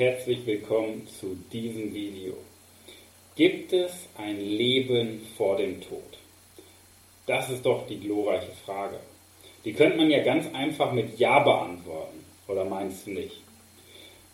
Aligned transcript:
herzlich 0.00 0.46
willkommen 0.46 1.06
zu 1.20 1.36
diesem 1.52 1.92
Video. 1.92 2.32
Gibt 3.36 3.74
es 3.74 4.08
ein 4.16 4.40
Leben 4.40 5.20
vor 5.36 5.58
dem 5.58 5.82
Tod? 5.82 6.16
Das 7.26 7.50
ist 7.50 7.66
doch 7.66 7.86
die 7.86 8.00
glorreiche 8.00 8.52
Frage. 8.64 8.98
Die 9.66 9.74
könnte 9.74 9.98
man 9.98 10.10
ja 10.10 10.22
ganz 10.22 10.46
einfach 10.54 10.92
mit 10.92 11.18
Ja 11.18 11.40
beantworten. 11.40 12.24
Oder 12.48 12.64
meinst 12.64 13.06
du 13.06 13.10
nicht? 13.10 13.42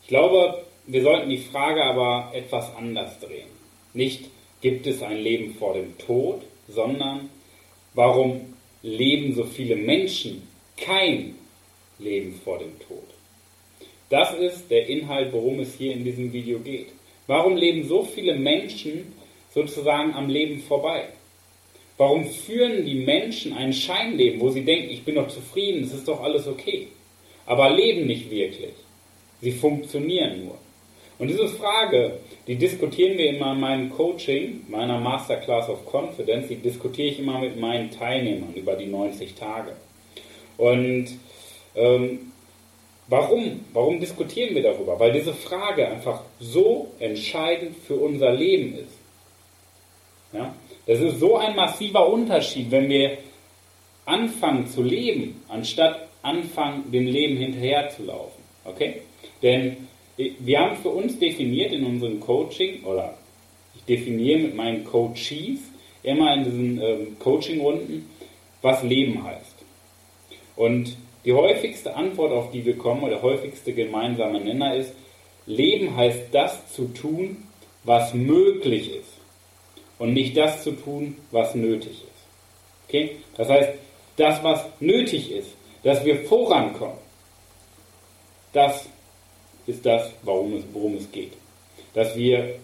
Ich 0.02 0.06
glaube, 0.06 0.65
wir 0.87 1.02
sollten 1.02 1.30
die 1.30 1.39
Frage 1.39 1.83
aber 1.83 2.30
etwas 2.33 2.73
anders 2.77 3.19
drehen. 3.19 3.51
Nicht, 3.92 4.27
gibt 4.61 4.87
es 4.87 5.03
ein 5.03 5.19
Leben 5.19 5.55
vor 5.55 5.75
dem 5.75 5.98
Tod, 5.98 6.42
sondern 6.69 7.28
warum 7.92 8.55
leben 8.83 9.34
so 9.34 9.42
viele 9.42 9.75
Menschen 9.75 10.47
kein 10.77 11.34
Leben 11.98 12.41
vor 12.45 12.61
dem 12.61 12.78
Tod? 12.78 13.16
Das 14.09 14.34
ist 14.34 14.70
der 14.70 14.88
Inhalt, 14.88 15.33
worum 15.33 15.60
es 15.60 15.74
hier 15.74 15.92
in 15.92 16.05
diesem 16.05 16.33
Video 16.33 16.59
geht. 16.60 16.88
Warum 17.27 17.56
leben 17.56 17.83
so 17.83 18.05
viele 18.05 18.37
Menschen 18.37 19.12
sozusagen 19.52 20.14
am 20.14 20.28
Leben 20.28 20.60
vorbei? 20.60 21.09
Warum 21.97 22.27
führen 22.27 22.84
die 22.84 22.95
Menschen 22.95 23.55
ein 23.55 23.73
Scheinleben, 23.73 24.41
wo 24.41 24.50
sie 24.50 24.64
denken, 24.64 24.91
ich 24.91 25.05
bin 25.05 25.14
doch 25.14 25.28
zufrieden, 25.28 25.83
es 25.83 25.94
ist 25.94 26.06
doch 26.06 26.22
alles 26.22 26.47
okay, 26.47 26.89
aber 27.47 27.70
leben 27.70 28.06
nicht 28.06 28.31
wirklich? 28.31 28.75
Sie 29.41 29.53
funktionieren 29.53 30.44
nur. 30.44 30.59
Und 31.19 31.28
diese 31.28 31.48
Frage, 31.48 32.19
die 32.47 32.56
diskutieren 32.56 33.16
wir 33.16 33.31
immer 33.31 33.53
in 33.53 33.61
meinem 33.61 33.91
Coaching, 33.91 34.66
meiner 34.69 35.00
Masterclass 35.00 35.69
of 35.70 35.86
Confidence, 35.91 36.48
die 36.48 36.56
diskutiere 36.56 37.09
ich 37.09 37.19
immer 37.19 37.41
mit 37.41 37.59
meinen 37.59 37.91
Teilnehmern 37.91 38.53
über 38.55 38.75
die 38.75 38.86
90 38.86 39.34
Tage. 39.34 39.72
Und 40.59 41.06
ähm, 41.75 42.33
warum? 43.09 43.65
Warum 43.73 44.01
diskutieren 44.01 44.55
wir 44.55 44.62
darüber? 44.62 44.99
Weil 44.99 45.12
diese 45.12 45.33
Frage 45.33 45.89
einfach 45.89 46.23
so 46.41 46.93
entscheidend 46.99 47.77
für 47.87 47.95
unser 47.95 48.33
Leben 48.33 48.75
ist. 48.79 48.99
Ja? 50.33 50.55
Das 50.87 51.01
ist 51.01 51.19
so 51.19 51.37
ein 51.37 51.57
massiver 51.57 52.09
Unterschied, 52.09 52.71
wenn 52.71 52.89
wir 52.89 53.19
anfangen 54.05 54.67
zu 54.67 54.83
leben, 54.83 55.43
anstatt 55.49 56.09
anfangen, 56.23 56.91
dem 56.91 57.07
Leben 57.07 57.37
hinterherzulaufen. 57.37 58.43
Okay? 58.65 59.03
Denn 59.43 59.89
wir 60.17 60.61
haben 60.61 60.77
für 60.77 60.89
uns 60.89 61.19
definiert 61.19 61.73
in 61.73 61.84
unserem 61.84 62.21
Coaching, 62.21 62.84
oder 62.84 63.17
ich 63.75 63.83
definiere 63.84 64.39
mit 64.39 64.55
meinen 64.55 64.84
Coaches 64.84 65.61
immer 66.03 66.34
in 66.34 66.45
diesen 66.45 66.81
ähm, 66.81 67.19
Coaching-Runden, 67.19 68.09
was 68.62 68.83
Leben 68.83 69.23
heißt. 69.23 69.57
Und 70.57 70.97
die 71.27 71.32
häufigste 71.32 71.94
Antwort, 71.94 72.32
auf 72.32 72.52
die 72.52 72.64
wir 72.64 72.78
kommen, 72.78 73.02
oder 73.02 73.16
der 73.16 73.22
häufigste 73.22 73.74
gemeinsame 73.74 74.41
Nenner 74.41 74.77
ist, 74.77 74.92
Leben 75.44 75.96
heißt 75.96 76.28
das 76.32 76.72
zu 76.72 76.86
tun, 76.88 77.48
was 77.84 78.14
möglich 78.14 78.94
ist 78.94 79.12
und 79.98 80.12
nicht 80.12 80.36
das 80.36 80.62
zu 80.62 80.72
tun, 80.72 81.16
was 81.32 81.54
nötig 81.54 82.02
ist. 82.02 82.86
Okay? 82.88 83.16
Das 83.36 83.48
heißt, 83.48 83.70
das, 84.16 84.42
was 84.42 84.64
nötig 84.80 85.30
ist, 85.30 85.50
dass 85.82 86.04
wir 86.04 86.24
vorankommen, 86.24 86.98
das 88.52 88.88
ist 89.66 89.84
das, 89.84 90.12
worum 90.22 90.54
es, 90.54 90.65
worum 90.72 90.97
es 90.97 91.10
geht. 91.10 91.32
Dass 91.92 92.16
wir 92.16 92.56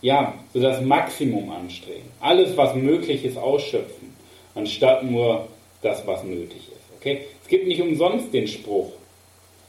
ja, 0.00 0.34
so 0.52 0.60
das 0.60 0.80
Maximum 0.80 1.50
anstreben. 1.50 2.08
Alles, 2.20 2.56
was 2.56 2.74
möglich 2.74 3.24
ist, 3.24 3.36
ausschöpfen, 3.36 4.16
anstatt 4.54 5.04
nur 5.04 5.48
das, 5.82 6.06
was 6.06 6.22
nötig 6.24 6.68
ist. 6.68 6.77
Okay? 6.98 7.22
Es 7.42 7.48
gibt 7.48 7.66
nicht 7.66 7.80
umsonst 7.80 8.32
den 8.32 8.46
Spruch, 8.46 8.92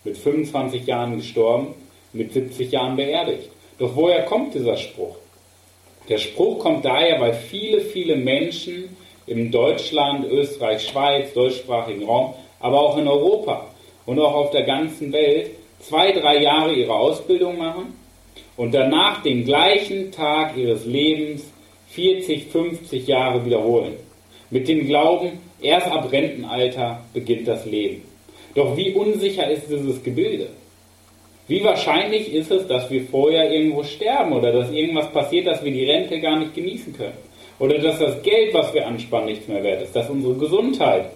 mit 0.03 0.17
25 0.17 0.85
Jahren 0.85 1.17
gestorben, 1.17 1.73
mit 2.13 2.34
70 2.34 2.72
Jahren 2.72 2.95
beerdigt. 2.95 3.50
Doch 3.78 3.95
woher 3.95 4.23
kommt 4.23 4.53
dieser 4.53 4.78
Spruch? 4.78 5.16
Der 6.07 6.17
Spruch 6.17 6.59
kommt 6.59 6.85
daher, 6.85 7.22
weil 7.22 7.34
viele, 7.34 7.81
viele 7.81 8.16
Menschen 8.16 8.95
in 9.28 9.51
Deutschland, 9.51 10.25
Österreich, 10.25 10.88
Schweiz, 10.88 11.34
deutschsprachigen 11.34 12.03
Raum, 12.03 12.34
aber 12.59 12.79
auch 12.79 12.97
in 12.97 13.07
Europa 13.07 13.67
und 14.06 14.19
auch 14.19 14.34
auf 14.34 14.51
der 14.51 14.63
ganzen 14.63 15.13
Welt 15.13 15.51
zwei, 15.79 16.11
drei 16.11 16.41
Jahre 16.41 16.73
ihre 16.73 16.94
Ausbildung 16.94 17.57
machen 17.57 17.94
und 18.57 18.73
danach 18.73 19.22
den 19.22 19.46
gleichen 19.46 20.11
Tag 20.11 20.57
ihres 20.57 20.85
Lebens 20.85 21.44
40, 21.90 22.47
50 22.47 23.07
Jahre 23.07 23.46
wiederholen. 23.46 23.94
Mit 24.50 24.67
dem 24.67 24.88
Glauben, 24.88 25.40
erst 25.62 25.88
ab 25.88 26.12
Rentenalter 26.12 27.02
beginnt 27.14 27.47
das 27.47 27.66
Leben. 27.66 28.03
Doch 28.56 28.75
wie 28.75 28.94
unsicher 28.94 29.50
ist 29.50 29.70
dieses 29.70 30.03
Gebilde? 30.03 30.47
Wie 31.47 31.64
wahrscheinlich 31.64 32.31
ist 32.34 32.52
es, 32.52 32.68
dass 32.68 32.90
wir 32.92 33.03
vorher 33.06 33.52
irgendwo 33.52 33.84
sterben 33.84 34.34
oder 34.34 34.52
dass 34.52 34.72
irgendwas 34.72 35.12
passiert, 35.12 35.47
dass 35.47 35.64
wir 35.64 35.72
die 35.72 35.86
Rente 35.86 36.20
gar 36.20 36.38
nicht 36.38 36.53
genießen 36.53 36.96
können? 36.96 37.18
Oder 37.58 37.80
dass 37.80 38.00
das 38.00 38.22
Geld, 38.22 38.53
was 38.53 38.74
wir 38.74 38.86
anspannen, 38.86 39.28
nichts 39.28 39.47
mehr 39.47 39.64
wert 39.64 39.81
ist? 39.81 39.96
Dass 39.96 40.09
unsere 40.09 40.36
Gesundheit 40.36 41.12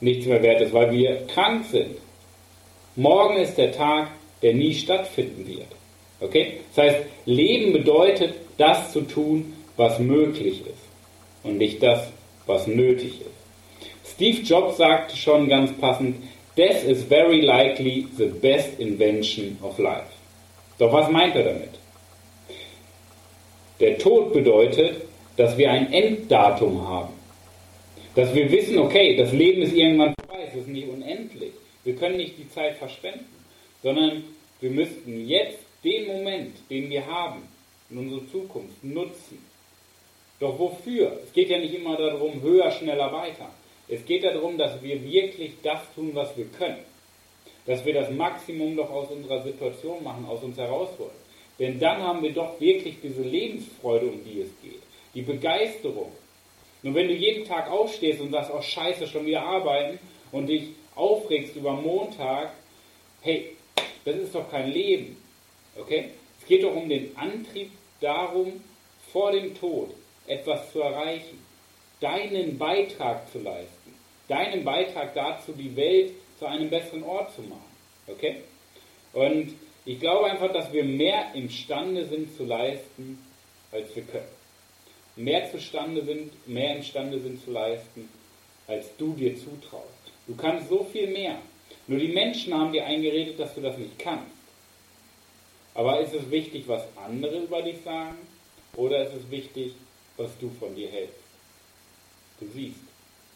nichts 0.00 0.26
mehr 0.26 0.42
wert 0.42 0.62
ist, 0.62 0.72
weil 0.72 0.90
wir 0.90 1.26
krank 1.26 1.64
sind? 1.70 1.96
Morgen 2.96 3.36
ist 3.36 3.56
der 3.56 3.70
Tag, 3.70 4.08
der 4.42 4.54
nie 4.54 4.74
stattfinden 4.74 5.46
wird. 5.46 5.68
Okay? 6.20 6.60
Das 6.74 6.84
heißt, 6.84 6.98
Leben 7.26 7.72
bedeutet, 7.72 8.34
das 8.56 8.92
zu 8.92 9.02
tun, 9.02 9.52
was 9.76 9.98
möglich 9.98 10.60
ist 10.60 10.84
und 11.42 11.58
nicht 11.58 11.82
das, 11.82 12.08
was 12.46 12.66
nötig 12.66 13.20
ist. 13.20 13.30
Steve 14.20 14.42
Jobs 14.42 14.76
sagte 14.76 15.16
schon 15.16 15.48
ganz 15.48 15.72
passend, 15.78 16.14
Death 16.54 16.84
is 16.84 17.02
very 17.04 17.40
likely 17.40 18.06
the 18.18 18.26
best 18.26 18.78
invention 18.78 19.56
of 19.62 19.78
life. 19.78 20.12
Doch 20.78 20.92
was 20.92 21.10
meint 21.10 21.34
er 21.36 21.44
damit? 21.44 21.70
Der 23.80 23.96
Tod 23.96 24.34
bedeutet, 24.34 25.06
dass 25.38 25.56
wir 25.56 25.70
ein 25.70 25.90
Enddatum 25.90 26.86
haben. 26.86 27.14
Dass 28.14 28.34
wir 28.34 28.52
wissen, 28.52 28.76
okay, 28.76 29.16
das 29.16 29.32
Leben 29.32 29.62
ist 29.62 29.72
irgendwann 29.72 30.12
vorbei, 30.20 30.44
es 30.48 30.54
ist 30.54 30.68
nicht 30.68 30.88
unendlich. 30.88 31.52
Wir 31.84 31.96
können 31.96 32.18
nicht 32.18 32.36
die 32.36 32.50
Zeit 32.50 32.76
verschwenden, 32.76 33.24
sondern 33.82 34.22
wir 34.60 34.70
müssten 34.70 35.26
jetzt 35.26 35.60
den 35.82 36.06
Moment, 36.06 36.56
den 36.68 36.90
wir 36.90 37.06
haben, 37.06 37.40
in 37.88 37.96
unserer 37.96 38.30
Zukunft 38.30 38.84
nutzen. 38.84 39.38
Doch 40.40 40.58
wofür? 40.58 41.20
Es 41.24 41.32
geht 41.32 41.48
ja 41.48 41.58
nicht 41.58 41.72
immer 41.72 41.96
darum, 41.96 42.42
höher, 42.42 42.70
schneller, 42.70 43.10
weiter. 43.10 43.48
Es 43.90 44.04
geht 44.06 44.22
darum, 44.22 44.56
dass 44.56 44.80
wir 44.82 45.02
wirklich 45.02 45.54
das 45.64 45.80
tun, 45.94 46.12
was 46.14 46.36
wir 46.36 46.46
können. 46.46 46.84
Dass 47.66 47.84
wir 47.84 47.92
das 47.92 48.10
Maximum 48.10 48.76
doch 48.76 48.88
aus 48.88 49.10
unserer 49.10 49.42
Situation 49.42 50.02
machen, 50.04 50.24
aus 50.26 50.42
uns 50.42 50.56
herausholen. 50.56 51.18
Denn 51.58 51.78
dann 51.78 52.00
haben 52.00 52.22
wir 52.22 52.32
doch 52.32 52.58
wirklich 52.60 52.96
diese 53.02 53.22
Lebensfreude, 53.22 54.06
um 54.06 54.24
die 54.24 54.42
es 54.42 54.50
geht. 54.62 54.80
Die 55.14 55.22
Begeisterung. 55.22 56.12
Nur 56.82 56.94
wenn 56.94 57.08
du 57.08 57.14
jeden 57.14 57.44
Tag 57.44 57.68
aufstehst 57.68 58.20
und 58.20 58.30
sagst, 58.30 58.52
oh 58.54 58.62
scheiße, 58.62 59.06
schon 59.08 59.26
wieder 59.26 59.42
arbeiten 59.42 59.98
und 60.30 60.46
dich 60.46 60.68
aufregst 60.94 61.56
über 61.56 61.72
Montag, 61.72 62.52
hey, 63.22 63.56
das 64.04 64.16
ist 64.16 64.34
doch 64.34 64.48
kein 64.50 64.70
Leben. 64.70 65.16
Okay? 65.76 66.10
Es 66.40 66.46
geht 66.46 66.62
doch 66.62 66.74
um 66.74 66.88
den 66.88 67.14
Antrieb 67.16 67.72
darum, 68.00 68.62
vor 69.12 69.32
dem 69.32 69.54
Tod 69.58 69.90
etwas 70.26 70.72
zu 70.72 70.80
erreichen, 70.80 71.38
deinen 72.00 72.58
Beitrag 72.58 73.30
zu 73.30 73.38
leisten, 73.38 73.94
deinen 74.28 74.64
Beitrag 74.64 75.14
dazu, 75.14 75.52
die 75.52 75.74
Welt 75.76 76.12
zu 76.38 76.46
einem 76.46 76.70
besseren 76.70 77.02
Ort 77.02 77.34
zu 77.34 77.42
machen. 77.42 77.70
Okay? 78.06 78.36
Und 79.12 79.54
ich 79.84 80.00
glaube 80.00 80.30
einfach, 80.30 80.52
dass 80.52 80.72
wir 80.72 80.84
mehr 80.84 81.34
imstande 81.34 82.06
sind 82.06 82.36
zu 82.36 82.44
leisten, 82.44 83.18
als 83.72 83.94
wir 83.94 84.02
können. 84.04 84.40
Mehr 85.16 85.50
zustande 85.50 86.04
sind, 86.04 86.48
mehr 86.48 86.76
imstande 86.76 87.20
sind 87.20 87.42
zu 87.44 87.50
leisten, 87.50 88.08
als 88.66 88.96
du 88.96 89.14
dir 89.14 89.36
zutraust. 89.36 89.84
Du 90.26 90.36
kannst 90.36 90.68
so 90.68 90.84
viel 90.84 91.08
mehr. 91.08 91.38
Nur 91.86 91.98
die 91.98 92.08
Menschen 92.08 92.54
haben 92.54 92.72
dir 92.72 92.86
eingeredet, 92.86 93.38
dass 93.38 93.54
du 93.54 93.60
das 93.60 93.76
nicht 93.76 93.98
kannst. 93.98 94.30
Aber 95.74 96.00
ist 96.00 96.14
es 96.14 96.30
wichtig, 96.30 96.64
was 96.66 96.84
andere 96.96 97.40
über 97.40 97.62
dich 97.62 97.80
sagen? 97.82 98.18
Oder 98.76 99.06
ist 99.06 99.14
es 99.14 99.30
wichtig, 99.30 99.74
was 100.16 100.30
du 100.38 100.50
von 100.58 100.74
dir 100.74 100.88
hältst? 100.88 101.19
Du 102.40 102.46
siehst, 102.54 102.80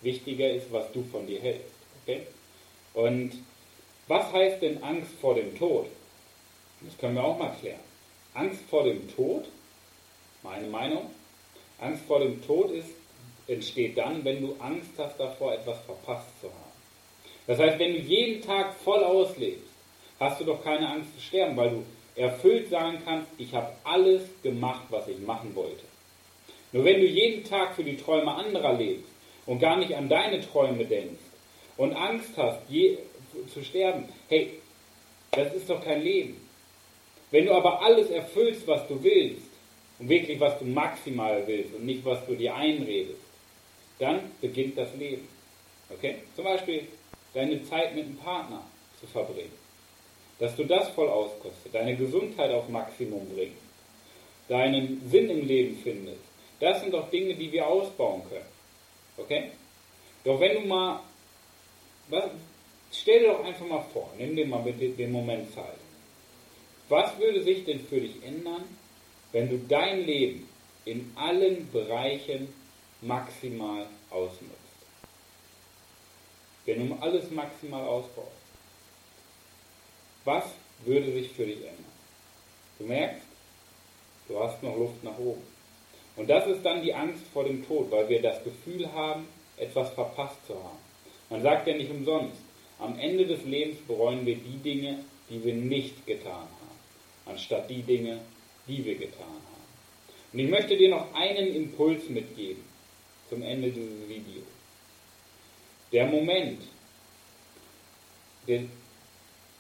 wichtiger 0.03 0.51
ist, 0.51 0.73
was 0.73 0.91
du 0.93 1.05
von 1.05 1.27
dir 1.27 1.41
hältst. 1.41 1.75
Okay? 2.03 2.23
Und 2.95 3.33
was 4.09 4.33
heißt 4.33 4.63
denn 4.63 4.83
Angst 4.83 5.13
vor 5.21 5.35
dem 5.35 5.57
Tod? 5.59 5.87
Das 6.81 6.97
können 6.99 7.15
wir 7.15 7.25
auch 7.25 7.39
mal 7.39 7.55
klären. 7.61 7.81
Angst 8.35 8.63
vor 8.69 8.85
dem 8.85 9.15
Tod, 9.15 9.47
meine 10.43 10.67
Meinung, 10.67 11.11
Angst 11.79 12.05
vor 12.07 12.21
dem 12.21 12.45
Tod 12.45 12.71
ist, 12.71 12.91
entsteht 13.47 13.97
dann, 13.97 14.25
wenn 14.25 14.41
du 14.41 14.57
Angst 14.59 14.91
hast 14.99 15.19
davor, 15.19 15.55
etwas 15.55 15.79
verpasst 15.81 16.29
zu 16.41 16.49
haben. 16.49 16.73
Das 17.47 17.59
heißt, 17.59 17.79
wenn 17.79 17.93
du 17.93 17.99
jeden 17.99 18.43
Tag 18.43 18.75
voll 18.75 19.05
auslebst, 19.05 19.69
hast 20.19 20.41
du 20.41 20.45
doch 20.45 20.63
keine 20.65 20.89
Angst 20.89 21.15
zu 21.15 21.21
sterben, 21.21 21.57
weil 21.57 21.71
du 21.71 21.85
erfüllt 22.17 22.71
sagen 22.71 22.99
kannst, 23.05 23.29
ich 23.39 23.53
habe 23.55 23.73
alles 23.85 24.23
gemacht, 24.43 24.85
was 24.91 25.09
ich 25.09 25.19
machen 25.19 25.55
wollte. 25.55 25.83
Nur 26.75 26.85
wenn 26.85 27.01
du 27.01 27.07
jeden 27.07 27.45
Tag 27.45 27.77
für 27.77 27.85
die 27.85 27.97
Träume 27.97 28.35
anderer 28.35 28.75
lebst 28.75 29.09
und 29.47 29.61
gar 29.61 29.77
nicht 29.77 29.95
an 29.95 30.09
deine 30.09 30.41
Träume 30.41 30.85
denkst 30.85 31.23
und 31.77 31.93
Angst 31.95 32.33
hast, 32.37 32.59
je, 32.69 32.99
zu 33.53 33.63
sterben, 33.63 34.09
hey, 34.29 34.59
das 35.31 35.55
ist 35.55 35.71
doch 35.71 35.83
kein 35.85 36.03
Leben. 36.03 36.37
Wenn 37.31 37.47
du 37.47 37.53
aber 37.53 37.81
alles 37.81 38.11
erfüllst, 38.11 38.67
was 38.67 38.87
du 38.89 39.01
willst, 39.05 39.55
und 39.99 40.09
wirklich 40.09 40.41
was 40.41 40.59
du 40.59 40.65
maximal 40.65 41.47
willst 41.47 41.75
und 41.75 41.87
nicht 41.87 42.05
was 42.05 42.27
du 42.27 42.35
dir 42.35 42.55
einredest, 42.57 43.21
dann 44.01 44.33
beginnt 44.41 44.77
das 44.77 44.95
Leben. 44.97 45.29
Okay? 45.91 46.17
Zum 46.35 46.45
Beispiel 46.45 46.89
deine 47.33 47.63
Zeit 47.65 47.95
mit 47.95 48.05
einem 48.07 48.17
Partner 48.17 48.65
zu 48.99 49.07
verbringen. 49.07 49.53
Dass 50.41 50.57
du 50.57 50.65
das 50.65 50.89
voll 50.89 51.09
auskostet, 51.09 51.73
deine 51.73 51.95
Gesundheit 51.97 52.51
auf 52.51 52.69
Maximum 52.69 53.29
bringst, 53.33 53.63
deinen 54.49 55.09
Sinn 55.09 55.31
im 55.31 55.47
Leben 55.47 55.79
findest. 55.83 56.34
Das 56.65 56.81
sind 56.81 56.95
doch 56.95 57.11
Dinge, 57.11 57.35
die 57.35 57.53
wir 57.53 57.67
ausbauen 57.67 58.23
können. 58.27 58.49
Okay? 59.19 59.51
Doch 60.25 60.41
wenn 60.41 60.55
du 60.55 60.61
mal, 60.67 61.01
stell 62.91 63.21
dir 63.21 63.33
doch 63.33 63.45
einfach 63.45 63.67
mal 63.67 63.85
vor, 63.93 64.11
nimm 64.17 64.35
dir 64.35 64.47
mal 64.47 64.63
bitte 64.63 64.89
den 64.89 65.13
Moment 65.13 65.53
Zeit. 65.53 65.77
Was 66.89 67.19
würde 67.19 67.43
sich 67.43 67.67
denn 67.67 67.81
für 67.81 68.01
dich 68.01 68.15
ändern, 68.25 68.65
wenn 69.33 69.51
du 69.51 69.59
dein 69.59 70.07
Leben 70.07 70.49
in 70.87 71.13
allen 71.17 71.71
Bereichen 71.71 72.49
maximal 73.03 73.87
ausnutzt? 74.09 74.55
Wenn 76.65 76.89
du 76.89 76.95
alles 76.95 77.31
maximal 77.31 77.85
ausbaust. 77.85 78.41
Was 80.25 80.45
würde 80.87 81.13
sich 81.13 81.29
für 81.31 81.45
dich 81.45 81.59
ändern? 81.59 81.93
Du 82.79 82.87
merkst, 82.87 83.27
du 84.29 84.41
hast 84.43 84.63
noch 84.63 84.79
Luft 84.79 85.05
nach 85.05 85.19
oben. 85.19 85.54
Und 86.17 86.31
das 86.31 86.47
ist 86.47 86.65
dann 86.65 86.83
die 86.83 86.95
Angst 86.95 87.25
vor 87.33 87.45
dem 87.45 87.67
Tod, 87.67 87.91
weil 87.91 88.09
wir 88.09 88.23
das 88.23 88.43
Gefühl 88.45 88.91
haben, 88.93 89.27
etwas 89.57 89.91
verpasst 89.91 90.47
zu 90.47 90.55
haben. 90.55 90.79
Man 91.31 91.43
sagt 91.43 91.67
ja 91.67 91.75
nicht 91.75 91.91
umsonst, 91.91 92.37
am 92.79 92.99
Ende 92.99 93.27
des 93.27 93.45
Lebens 93.45 93.79
bereuen 93.87 94.25
wir 94.27 94.37
die 94.37 94.59
Dinge, 94.59 94.99
die 95.31 95.43
wir 95.43 95.55
nicht 95.55 96.07
getan 96.07 96.33
haben, 96.33 96.79
anstatt 97.27 97.69
die 97.71 97.83
Dinge, 97.83 98.21
die 98.69 98.85
wir 98.85 98.97
getan 98.97 99.23
haben. 99.23 99.55
Und 100.33 100.39
ich 100.39 100.49
möchte 100.49 100.77
dir 100.77 100.91
noch 100.91 101.15
einen 101.15 101.55
Impuls 101.55 102.09
mitgeben 102.09 102.63
zum 103.29 103.43
Ende 103.43 103.71
dieses 103.71 104.09
Videos. 104.09 104.47
Der 105.93 106.07
Moment, 106.07 106.61
der, 108.49 108.63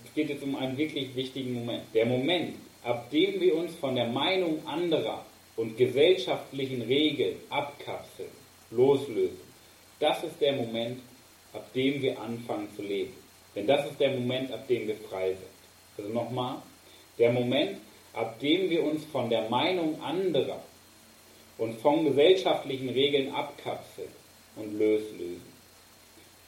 es 0.05 0.15
geht 0.15 0.29
jetzt 0.29 0.43
um 0.43 0.57
einen 0.57 0.77
wirklich 0.77 1.15
wichtigen 1.15 1.55
Moment, 1.55 1.83
der 1.95 2.07
Moment, 2.07 2.57
ab 2.83 3.11
dem 3.11 3.41
wir 3.41 3.57
uns 3.57 3.75
von 3.77 3.95
der 3.95 4.09
Meinung 4.09 4.67
anderer 4.67 5.25
und 5.57 5.77
gesellschaftlichen 5.77 6.83
Regeln 6.83 7.37
abkapseln, 7.51 8.31
loslösen, 8.71 9.41
das 10.01 10.25
ist 10.25 10.41
der 10.41 10.55
Moment, 10.55 11.01
ab 11.53 11.73
dem 11.73 12.03
wir 12.03 12.21
anfangen 12.21 12.69
zu 12.75 12.83
leben. 12.83 13.15
Denn 13.55 13.67
das 13.67 13.89
ist 13.89 14.01
der 14.01 14.11
Moment, 14.11 14.53
ab 14.53 14.67
dem 14.67 14.89
wir 14.89 14.97
frei 14.97 15.29
sind. 15.29 15.97
Also 15.97 16.11
nochmal, 16.13 16.57
der 17.19 17.33
Moment, 17.33 17.79
ab 18.13 18.39
dem 18.41 18.69
wir 18.69 18.83
uns 18.83 19.05
von 19.07 19.31
der 19.31 19.49
Meinung 19.49 20.01
anderer 20.03 20.61
und 21.59 21.79
von 21.81 22.05
gesellschaftlichen 22.05 22.89
Regeln 22.89 23.33
abkapseln 23.33 24.09
und 24.57 24.73
loslösen. 24.79 25.55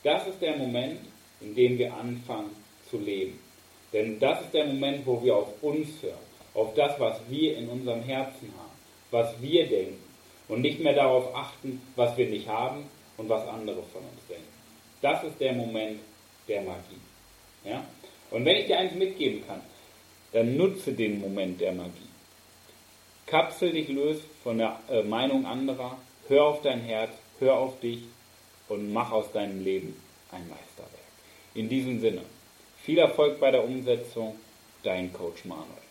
Das 0.02 0.26
ist 0.26 0.42
der 0.42 0.56
Moment, 0.56 1.00
in 1.40 1.54
dem 1.54 1.78
wir 1.78 1.94
anfangen 1.94 2.50
zu 2.90 2.98
leben. 2.98 3.38
Denn 3.92 4.18
das 4.18 4.40
ist 4.42 4.54
der 4.54 4.66
Moment, 4.66 5.06
wo 5.06 5.22
wir 5.22 5.36
auf 5.36 5.62
uns 5.62 5.88
hören, 6.02 6.14
auf 6.54 6.74
das, 6.74 6.98
was 6.98 7.20
wir 7.28 7.56
in 7.56 7.68
unserem 7.68 8.02
Herzen 8.02 8.52
haben 8.58 8.65
was 9.10 9.40
wir 9.40 9.66
denken 9.66 10.02
und 10.48 10.60
nicht 10.60 10.80
mehr 10.80 10.94
darauf 10.94 11.34
achten, 11.34 11.80
was 11.96 12.16
wir 12.16 12.28
nicht 12.28 12.48
haben 12.48 12.84
und 13.16 13.28
was 13.28 13.46
andere 13.48 13.82
von 13.82 14.02
uns 14.02 14.26
denken. 14.28 14.44
Das 15.00 15.22
ist 15.24 15.40
der 15.40 15.52
Moment 15.52 16.00
der 16.48 16.62
Magie. 16.62 17.00
Ja? 17.64 17.84
Und 18.30 18.44
wenn 18.44 18.56
ich 18.56 18.66
dir 18.66 18.78
eins 18.78 18.94
mitgeben 18.94 19.46
kann, 19.46 19.60
dann 20.32 20.56
nutze 20.56 20.92
den 20.92 21.20
Moment 21.20 21.60
der 21.60 21.72
Magie. 21.72 21.90
Kapsel 23.26 23.72
dich 23.72 23.88
los 23.88 24.18
von 24.42 24.58
der 24.58 24.78
äh, 24.88 25.02
Meinung 25.02 25.46
anderer, 25.46 25.98
hör 26.28 26.44
auf 26.44 26.62
dein 26.62 26.80
Herz, 26.80 27.10
hör 27.38 27.56
auf 27.56 27.80
dich 27.80 28.04
und 28.68 28.92
mach 28.92 29.10
aus 29.10 29.32
deinem 29.32 29.64
Leben 29.64 29.96
ein 30.30 30.48
Meisterwerk. 30.48 30.90
In 31.54 31.68
diesem 31.68 32.00
Sinne, 32.00 32.22
viel 32.82 32.98
Erfolg 32.98 33.40
bei 33.40 33.50
der 33.50 33.64
Umsetzung, 33.64 34.36
dein 34.82 35.12
Coach 35.12 35.44
Manuel. 35.44 35.85